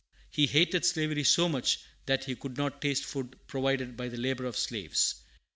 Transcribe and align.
He 0.31 0.47
hated 0.47 0.83
slavery 0.83 1.23
so 1.23 1.47
much 1.47 1.77
that 2.07 2.23
he 2.23 2.35
could 2.35 2.57
not 2.57 2.81
taste 2.81 3.05
food 3.05 3.35
provided 3.45 3.95
by 3.95 4.07
the 4.09 4.17
labor 4.17 4.45
of 4.45 4.57
slaves." 4.57 5.21